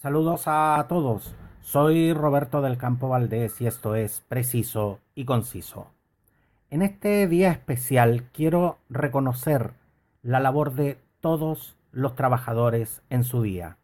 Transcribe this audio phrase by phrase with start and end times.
[0.00, 1.34] Saludos a todos.
[1.60, 5.88] Soy Roberto del Campo Valdés y esto es Preciso y Conciso.
[6.70, 9.74] En este día especial quiero reconocer
[10.22, 13.76] la labor de todos los trabajadores en su día.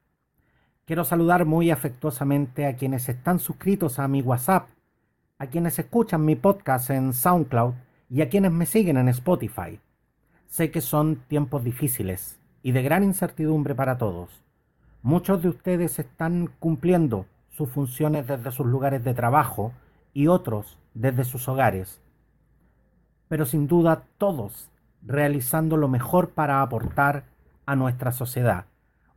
[0.87, 4.71] Quiero saludar muy afectuosamente a quienes están suscritos a mi WhatsApp,
[5.37, 7.74] a quienes escuchan mi podcast en SoundCloud
[8.08, 9.78] y a quienes me siguen en Spotify.
[10.46, 14.46] Sé que son tiempos difíciles y de gran incertidumbre para todos.
[15.06, 19.73] Muchos de ustedes están cumpliendo sus funciones desde sus lugares de trabajo
[20.12, 22.01] y otros desde sus hogares.
[23.28, 24.69] Pero sin duda todos
[25.02, 27.23] realizando lo mejor para aportar
[27.66, 28.64] a nuestra sociedad.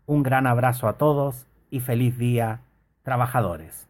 [0.06, 2.62] Un gran abrazo a todos y feliz día,
[3.02, 3.90] trabajadores.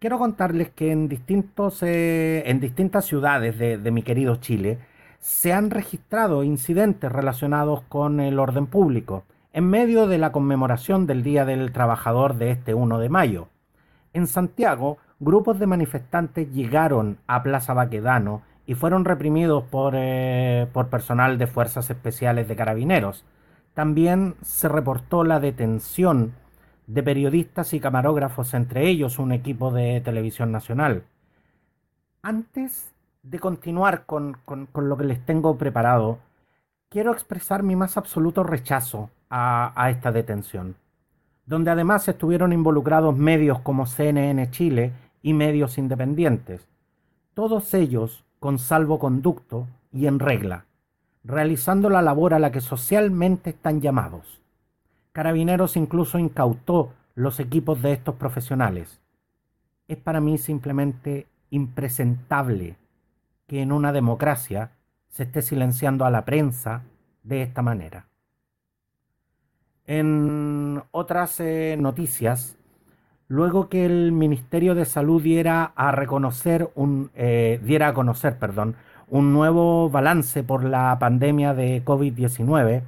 [0.00, 4.80] Quiero contarles que en, distintos, eh, en distintas ciudades de, de mi querido Chile
[5.20, 11.22] se han registrado incidentes relacionados con el orden público en medio de la conmemoración del
[11.22, 13.48] Día del Trabajador de este 1 de mayo.
[14.12, 20.88] En Santiago, grupos de manifestantes llegaron a Plaza Baquedano y fueron reprimidos por, eh, por
[20.88, 23.24] personal de Fuerzas Especiales de Carabineros.
[23.72, 26.34] También se reportó la detención
[26.86, 31.04] de periodistas y camarógrafos, entre ellos un equipo de televisión nacional.
[32.22, 32.92] Antes
[33.22, 36.18] de continuar con, con lo que les tengo preparado,
[36.88, 40.76] quiero expresar mi más absoluto rechazo a, esta detención,
[41.46, 46.66] donde además estuvieron involucrados medios como CNN Chile y medios independientes,
[47.34, 50.66] todos ellos con salvoconducto y en regla,
[51.24, 54.40] realizando la labor a la que socialmente están llamados.
[55.12, 59.00] Carabineros incluso incautó los equipos de estos profesionales.
[59.88, 62.76] Es para mí simplemente impresentable
[63.46, 64.70] que en una democracia
[65.08, 66.82] se esté silenciando a la prensa
[67.24, 68.06] de esta manera.
[69.88, 72.58] En otras eh, noticias,
[73.26, 78.76] luego que el Ministerio de Salud diera a reconocer un eh, diera a conocer, perdón,
[79.08, 82.82] un nuevo balance por la pandemia de COVID-19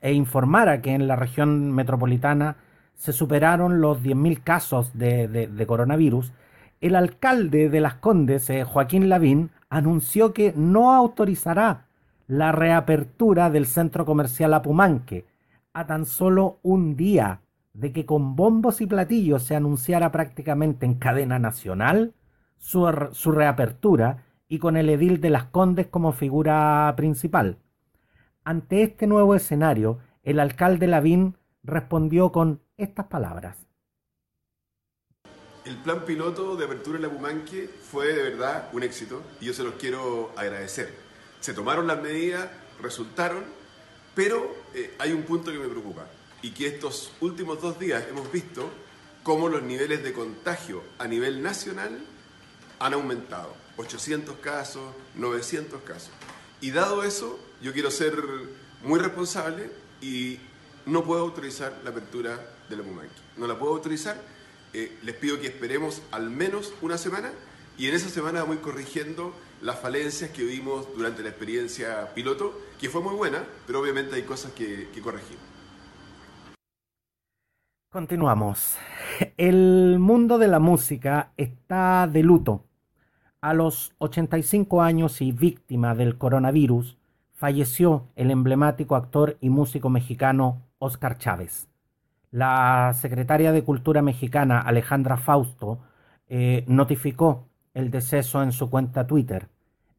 [0.00, 2.56] e informara que en la región metropolitana
[2.96, 6.32] se superaron los 10.000 casos de, coronavirus,
[6.80, 11.86] el alcalde de Las Condes, eh, Joaquín Lavín, anunció que no autorizará
[12.26, 15.24] la reapertura del centro comercial Apumanque,
[15.76, 17.42] a tan solo un día
[17.74, 22.14] de que con bombos y platillos se anunciara prácticamente en cadena nacional
[22.56, 27.58] su, su reapertura y con el edil de las Condes como figura principal.
[28.42, 33.66] Ante este nuevo escenario, el alcalde Lavín respondió con estas palabras.
[35.66, 39.52] El plan piloto de apertura en la Pumanque fue de verdad un éxito y yo
[39.52, 40.94] se los quiero agradecer.
[41.40, 42.48] Se tomaron las medidas,
[42.80, 43.44] resultaron
[44.16, 46.08] pero eh, hay un punto que me preocupa
[46.42, 48.68] y que estos últimos dos días hemos visto
[49.22, 52.00] cómo los niveles de contagio a nivel nacional
[52.78, 53.54] han aumentado.
[53.76, 54.82] 800 casos,
[55.16, 56.10] 900 casos.
[56.62, 58.16] Y dado eso, yo quiero ser
[58.82, 60.38] muy responsable y
[60.86, 62.40] no puedo autorizar la apertura
[62.70, 62.84] de la.
[63.36, 64.18] No la puedo autorizar.
[64.72, 67.32] Eh, les pido que esperemos al menos una semana
[67.76, 72.88] y en esa semana vamos corrigiendo las falencias que vimos durante la experiencia piloto, que
[72.88, 75.38] fue muy buena, pero obviamente hay cosas que, corregir.
[77.90, 78.76] Continuamos.
[79.36, 82.64] El mundo de la música está de luto.
[83.40, 86.98] A los 85 años y víctima del coronavirus,
[87.32, 91.68] falleció el emblemático actor y músico mexicano Oscar Chávez.
[92.30, 95.78] La secretaria de Cultura mexicana Alejandra Fausto
[96.28, 99.48] eh, notificó el deceso en su cuenta Twitter.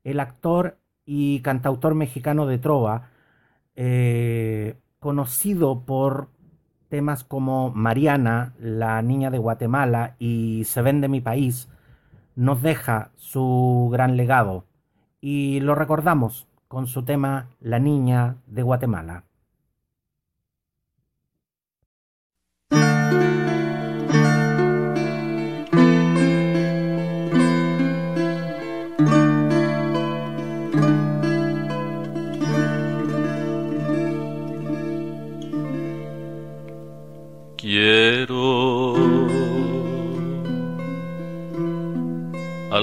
[0.04, 0.78] El actor
[1.08, 3.10] y cantautor mexicano de Trova,
[3.76, 6.28] eh, conocido por
[6.90, 11.70] temas como Mariana, la niña de Guatemala y Se vende mi país,
[12.36, 14.66] nos deja su gran legado
[15.22, 19.24] y lo recordamos con su tema La niña de Guatemala.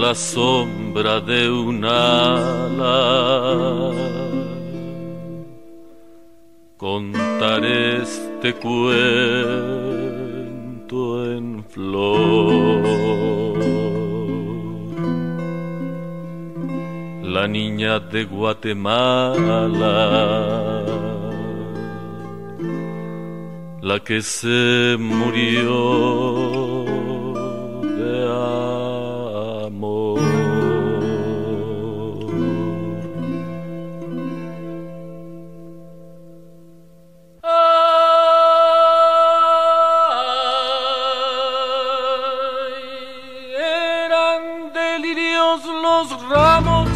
[0.04, 3.00] La sombra de un ala.
[6.76, 9.38] Contar este cuento
[11.32, 12.82] en flor.
[17.36, 19.54] La niña de Guatemala
[23.90, 26.63] la que se murió
[46.28, 46.88] ramos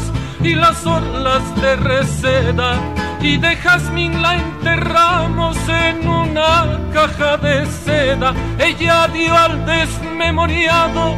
[0.42, 2.78] y las orlas de reseda
[3.20, 8.34] y de jazmín la enterramos en una caja de seda.
[8.58, 11.14] Ella dio al desmemoriado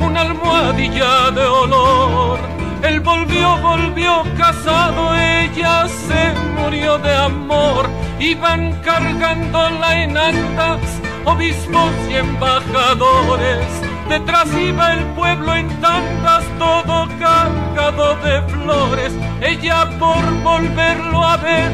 [0.00, 2.38] una almohadilla de olor.
[2.82, 7.88] Él volvió, volvió casado, ella se murió de amor.
[8.18, 10.80] Iban cargándola en andas,
[11.24, 13.83] obispos y embajadores.
[14.08, 19.12] Detrás iba el pueblo en tandas, todo cargado de flores.
[19.40, 21.72] Ella por volverlo a ver,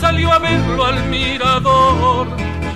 [0.00, 2.28] salió a verlo al mirador.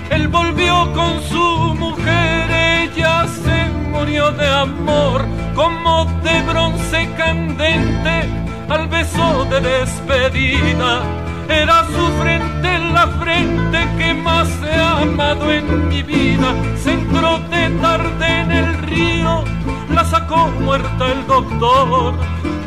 [0.09, 2.49] Él volvió con su mujer,
[2.83, 5.25] ella se murió de amor,
[5.55, 8.29] como de bronce candente
[8.69, 11.01] al beso de despedida.
[11.49, 16.53] Era su frente la frente que más he amado en mi vida.
[16.83, 18.36] Se entró de tarde
[20.27, 22.13] sacó muerta el doctor.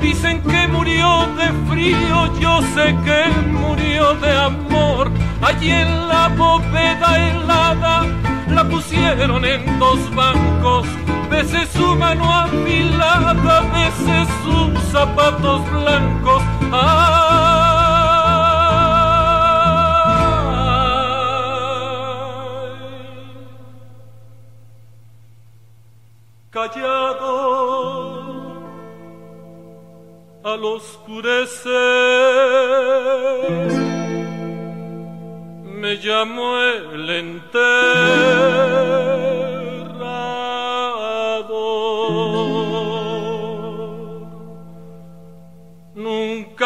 [0.00, 5.10] Dicen que murió de frío, yo sé que murió de amor.
[5.42, 8.06] Allí en la bóveda helada
[8.48, 10.86] la pusieron en dos bancos.
[11.30, 13.34] Bese su mano afilada,
[13.72, 16.19] bese sus zapatos blancos.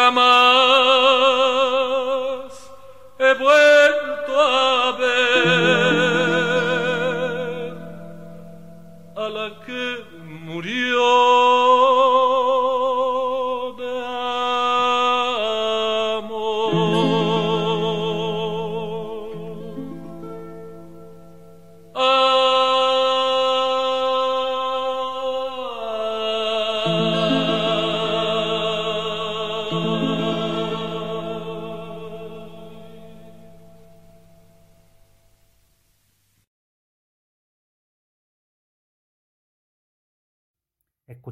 [0.05, 0.35] Nunca más
[3.17, 5.15] he vuelto a ver
[9.15, 11.24] a la que murió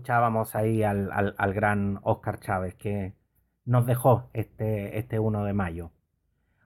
[0.08, 3.14] Escuchábamos ahí al, al- al gran Oscar Chávez que
[3.64, 5.92] nos dejó este, este 1 de mayo.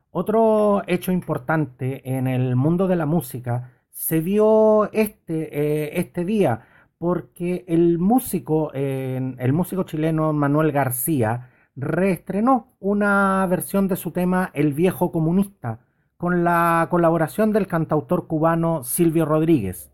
[0.09, 5.49] Otro hecho importante en el mundo de la música se dio este,
[5.85, 6.61] eh, este día
[6.97, 14.49] porque el músico, eh, el músico chileno Manuel García reestrenó una versión de su tema
[14.55, 15.81] El viejo comunista
[16.17, 19.91] con la colaboración del cantautor cubano Silvio Rodríguez.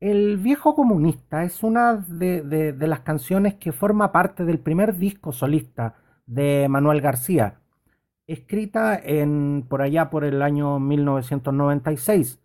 [0.00, 5.94] El viejo comunista es una de, las canciones que forma parte del primer disco solista
[6.26, 7.60] de Manuel García,
[8.26, 12.40] escrita en, por allá por el año 1996.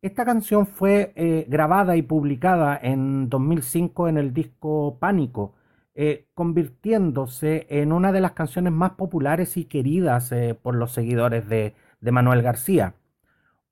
[0.00, 5.54] Esta canción fue eh, grabada y publicada en 2005 en el disco Pánico,
[5.96, 11.48] eh, convirtiéndose en una de las canciones más populares y queridas eh, por los seguidores
[11.48, 12.94] de, de Manuel García.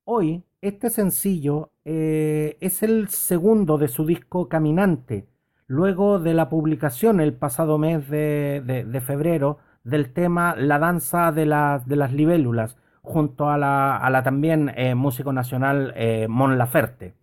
[0.04, 5.26] Hoy, este sencillo eh, es el segundo de su disco Caminante,
[5.66, 11.96] luego de la publicación el pasado mes de, febrero del tema La danza de, de
[11.96, 17.14] las libélulas, junto a la, a la también eh, músico nacional eh, Mon Laferte.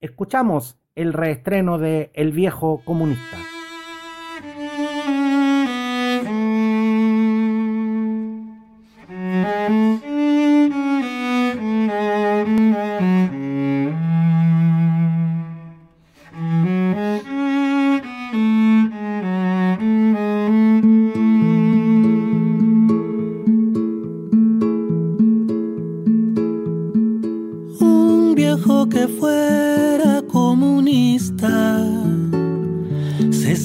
[0.00, 3.51] Escuchamos el reestreno de El viejo comunista.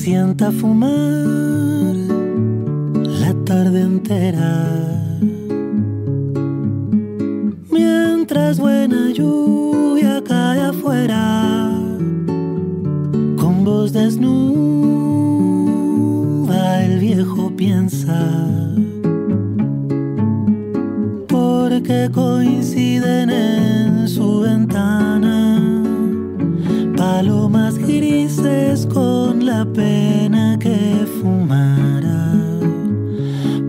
[0.08, 1.96] sienta fumar
[3.24, 4.54] la tarde entera.
[7.70, 11.74] Mientras buena lluvia cae afuera,
[13.36, 14.46] con voz desnuda
[16.86, 18.18] el viejo piensa.
[21.28, 25.84] Porque coinciden en su ventana
[26.96, 32.32] palomas grises con la pena que fumara.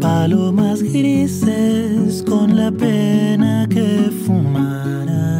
[0.00, 5.37] Palomas grises con la pena que fumara.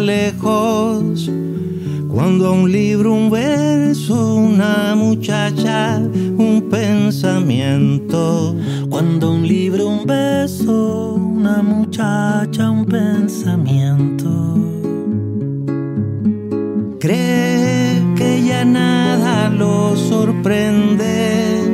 [0.00, 1.30] Lejos
[2.14, 8.54] cuando un libro, un verso, una muchacha, un pensamiento.
[8.88, 14.30] Cuando un libro, un beso, una muchacha, un pensamiento.
[17.00, 21.64] Cree que ya nada lo sorprende,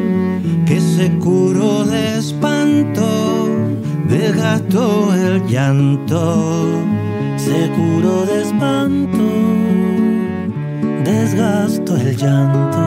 [0.66, 3.46] que se curó de espanto,
[4.08, 6.64] desgastó el llanto,
[7.50, 9.24] se curó de espanto
[11.04, 12.79] desgasto el llanto.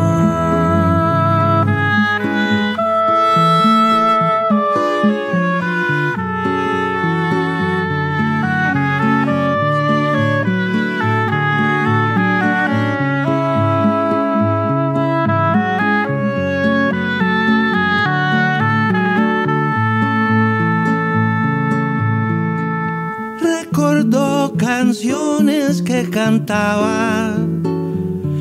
[23.63, 27.37] Recordó canciones que cantaba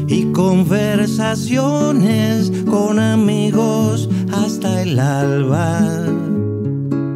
[0.09, 5.81] y conversaciones con amigos hasta el alba.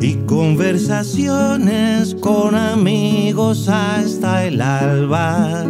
[0.01, 5.65] Y conversaciones con amigos hasta el alba.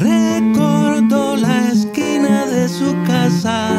[0.00, 3.70] Recordó la esquina de su casa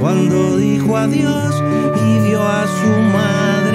[0.00, 1.62] cuando dijo adiós
[2.06, 3.69] y vio a su madre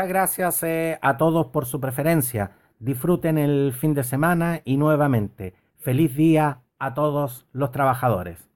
[0.00, 2.52] Muchas gracias eh, a todos por su preferencia.
[2.78, 8.48] Disfruten el fin de semana y nuevamente, feliz día a todos los trabajadores.